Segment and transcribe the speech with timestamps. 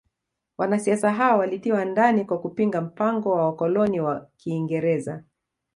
[0.57, 5.23] Wanasiasa hao walitiwa ndani kwa kupinga mpango wa wakoloni wa kiingereza